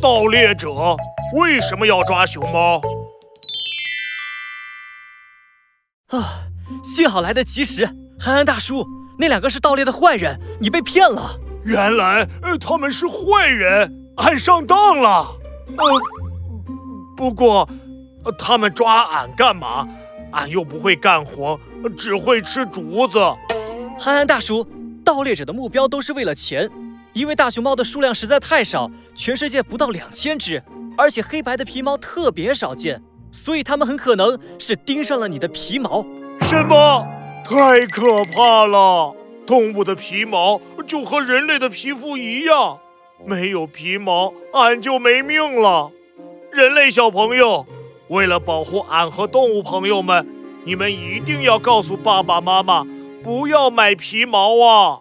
[0.00, 0.70] 盗猎者
[1.34, 2.80] 为什么要抓熊猫？
[6.08, 6.46] 啊，
[6.82, 7.84] 幸好来得及时。
[8.18, 8.86] 憨憨大叔，
[9.18, 11.38] 那两个是盗猎的坏人，你被骗了。
[11.64, 12.26] 原来
[12.60, 15.26] 他们是坏人，俺上当了。
[15.76, 15.84] 呃，
[17.16, 17.68] 不过
[18.38, 19.86] 他们抓俺干嘛？
[20.32, 21.58] 俺又不会干活，
[21.96, 23.18] 只会吃竹子。
[23.98, 24.66] 憨憨大叔，
[25.04, 26.70] 盗猎者的目标都是为了钱，
[27.18, 30.62] 因为大熊猫的数量实在太少，全世界不到两千只，
[30.96, 36.06] 而且黑白的皮毛特别少见，所以它们很可能是盯上了你的皮毛。
[36.42, 37.04] 什么？
[37.44, 39.16] 太可怕了！
[39.44, 42.78] 动物的皮毛就和人类的皮肤一样，
[43.26, 45.90] 没有皮毛俺就没命了。
[46.52, 47.66] 人类小朋友，
[48.10, 50.24] 为了保护俺和动物朋友们，
[50.64, 52.86] 你们一定要告诉爸爸妈妈，
[53.24, 55.00] 不要买皮毛啊！